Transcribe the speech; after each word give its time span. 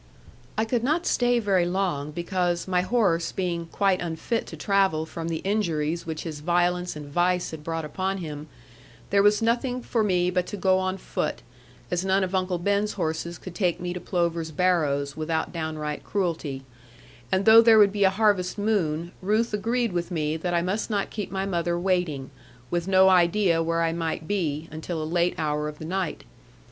I 0.57 0.65
could 0.65 0.83
not 0.83 1.05
stay 1.05 1.37
very 1.37 1.67
long, 1.67 2.09
because, 2.09 2.67
my 2.67 2.81
horse 2.81 3.31
being 3.31 3.67
quite 3.67 4.01
unfit 4.01 4.47
to 4.47 4.57
travel 4.57 5.05
from 5.05 5.27
the 5.27 5.43
injuries 5.45 6.07
which 6.07 6.23
his 6.23 6.39
violence 6.39 6.95
and 6.95 7.05
vice 7.07 7.51
had 7.51 7.63
brought 7.63 7.85
upon 7.85 8.17
him, 8.17 8.47
there 9.11 9.21
was 9.21 9.43
nothing 9.43 9.83
for 9.83 10.03
me 10.03 10.31
but 10.31 10.47
to 10.47 10.57
go 10.57 10.79
on 10.79 10.97
foot, 10.97 11.43
as 11.91 12.03
none 12.03 12.23
of 12.23 12.33
Uncle 12.33 12.57
Ben's 12.57 12.93
horses 12.93 13.37
could 13.37 13.53
take 13.53 13.79
me 13.79 13.93
to 13.93 13.99
Plover's 14.01 14.49
Barrows, 14.49 15.15
without 15.15 15.53
downright 15.53 16.03
cruelty: 16.03 16.63
and 17.31 17.45
though 17.45 17.61
there 17.61 17.77
would 17.77 17.91
be 17.91 18.03
a 18.03 18.09
harvest 18.09 18.57
moon, 18.57 19.11
Ruth 19.21 19.53
agreed 19.53 19.93
with 19.93 20.09
me 20.09 20.35
that 20.35 20.55
I 20.55 20.63
must 20.63 20.89
not 20.89 21.11
keep 21.11 21.29
my 21.29 21.45
mother 21.45 21.77
waiting, 21.79 22.31
with 22.71 22.87
no 22.87 23.07
idea 23.09 23.61
where 23.61 23.83
I 23.83 23.93
might 23.93 24.27
be, 24.27 24.67
until 24.71 25.03
a 25.03 25.05
late 25.05 25.35
hour 25.37 25.67
of 25.67 25.77
the 25.77 25.85
night. 25.85 26.23